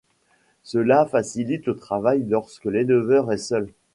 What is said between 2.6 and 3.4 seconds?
l'éleveur est